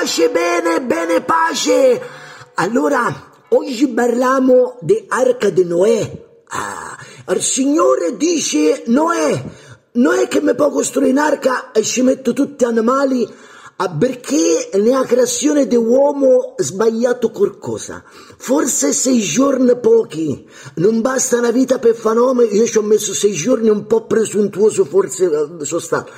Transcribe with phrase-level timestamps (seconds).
[0.00, 2.00] pace, bene, bene, pace.
[2.54, 6.28] Allora, oggi parliamo di Arca di Noè.
[6.48, 6.96] Ah,
[7.34, 9.44] il Signore dice, Noè,
[9.92, 13.28] Noè che mi può costruire un'arca e ci metto tutti gli animali
[13.82, 18.04] Ah, perché nella creazione dell'uomo sbagliato qualcosa.
[18.36, 23.14] Forse sei giorni pochi, non basta una vita per fare nome, io ci ho messo
[23.14, 26.12] sei giorni un po' presuntuoso, forse eh, sono stato.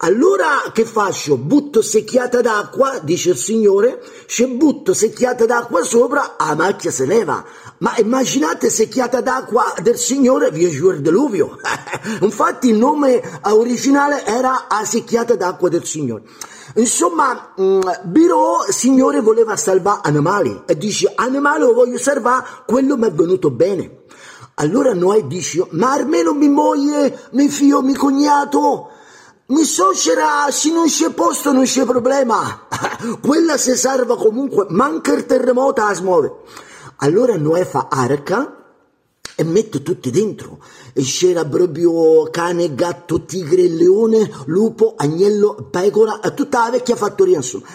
[0.00, 1.38] Allora che faccio?
[1.38, 7.24] Butto secchiata d'acqua, dice il Signore, ci butto secchiata d'acqua sopra, la macchia se ne
[7.24, 7.42] va.
[7.78, 11.58] Ma immaginate secchiata d'acqua del Signore, via giù il deluvio.
[12.20, 16.24] Infatti il nome originale era a secchiata d'acqua del Signore.
[16.74, 23.06] Insomma, mm, Biro, Signore, voleva salvare animali e dice, animale lo voglio salvare, quello mi
[23.06, 24.02] è venuto bene.
[24.56, 28.90] Allora Noè dice, ma almeno mia moglie, mio figlio, mio cognato,
[29.48, 32.66] mi suocera, se non c'è posto non c'è problema.
[33.22, 36.32] Quella si salva comunque, manca il terremoto a smuove.
[36.96, 38.64] Allora Noè fa arca
[39.36, 40.58] e mette tutti dentro.
[40.92, 47.66] E c'era proprio cane, gatto, tigre, leone, lupo, agnello, pecora, tutta la vecchia fattoria insomma.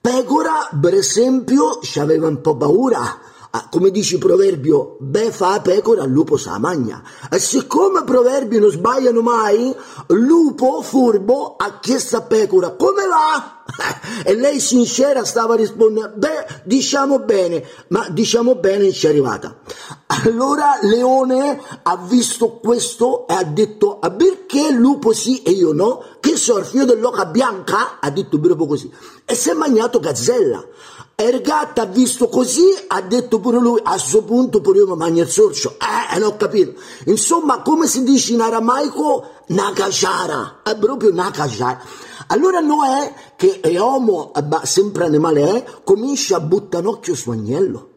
[0.00, 3.20] Pecora, per esempio, ci aveva un po' paura
[3.70, 7.02] come dice il proverbio, beh fa la pecora, il lupo sa magna.
[7.30, 9.72] E siccome i proverbi non sbagliano mai,
[10.08, 13.62] lupo furbo ha chiesto a pecora, come va?
[14.26, 19.56] E lei sincera stava rispondendo, beh, diciamo bene, ma diciamo bene ci è arrivata.
[20.22, 25.72] Allora Leone ha visto questo e ha detto, ah, perché il lupo sì e io
[25.72, 26.02] no?
[26.20, 27.98] Che so, il figlio dell'oca bianca?
[28.00, 28.90] Ha detto proprio così.
[29.24, 30.64] E si è mangiato gazzella.
[31.16, 35.22] Ergatta ha visto così, ha detto pure lui, a questo punto pure io mi mangio
[35.22, 35.76] il sorcio.
[35.78, 36.80] Eh, non ho capito.
[37.06, 41.80] Insomma, come si dice in aramaico, nakashara, è proprio nakashara.
[42.28, 47.88] Allora Noè, che è uomo, sempre animale è, comincia a buttare un occhio su Agnello.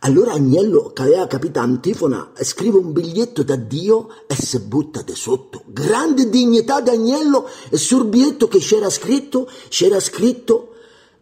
[0.00, 5.14] Allora Agnello, che aveva capito Antifona, scrive un biglietto da Dio e si butta di
[5.14, 5.62] sotto.
[5.66, 10.68] Grande dignità di Agnello e sul biglietto che c'era scritto, c'era scritto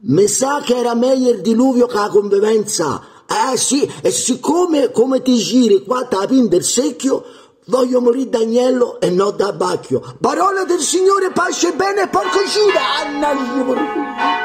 [0.03, 3.03] mi sa che era meglio il diluvio che la convivenza.
[3.27, 7.23] Eh sì, e siccome come ti giri qua tapin del secchio,
[7.67, 10.17] voglio morire d'agnello e non da bacchio.
[10.21, 12.81] Parola del Signore, pace bene, porco Giuda!
[13.05, 14.40] Anna,